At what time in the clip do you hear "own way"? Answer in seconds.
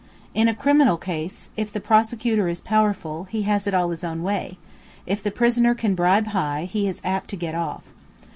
4.03-4.57